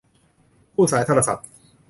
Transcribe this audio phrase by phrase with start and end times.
[0.73, 1.45] คู่สายโทรศัพท์